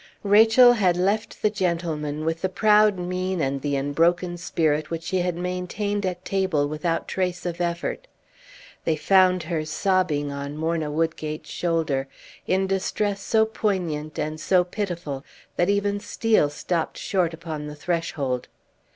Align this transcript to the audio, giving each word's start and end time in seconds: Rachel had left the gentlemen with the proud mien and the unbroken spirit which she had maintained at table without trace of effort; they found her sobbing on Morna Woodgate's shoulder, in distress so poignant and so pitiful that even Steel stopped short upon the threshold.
Rachel 0.23 0.73
had 0.73 0.97
left 0.97 1.43
the 1.43 1.51
gentlemen 1.51 2.25
with 2.25 2.41
the 2.41 2.49
proud 2.49 2.97
mien 2.97 3.39
and 3.39 3.61
the 3.61 3.75
unbroken 3.75 4.35
spirit 4.35 4.89
which 4.89 5.03
she 5.03 5.19
had 5.19 5.35
maintained 5.35 6.07
at 6.07 6.25
table 6.25 6.67
without 6.67 7.07
trace 7.07 7.45
of 7.45 7.61
effort; 7.61 8.07
they 8.83 8.95
found 8.95 9.43
her 9.43 9.63
sobbing 9.63 10.31
on 10.31 10.57
Morna 10.57 10.89
Woodgate's 10.89 11.51
shoulder, 11.51 12.07
in 12.47 12.65
distress 12.65 13.21
so 13.21 13.45
poignant 13.45 14.17
and 14.17 14.39
so 14.41 14.63
pitiful 14.63 15.23
that 15.55 15.69
even 15.69 15.99
Steel 15.99 16.49
stopped 16.49 16.97
short 16.97 17.31
upon 17.31 17.67
the 17.67 17.75
threshold. 17.75 18.47